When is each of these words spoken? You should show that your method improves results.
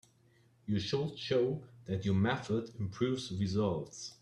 You 0.65 0.79
should 0.79 1.15
show 1.19 1.61
that 1.85 2.05
your 2.05 2.15
method 2.15 2.71
improves 2.79 3.31
results. 3.33 4.15